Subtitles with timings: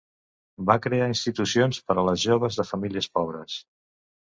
[0.71, 3.63] Va crear institucions per a les joves de famílies pobres.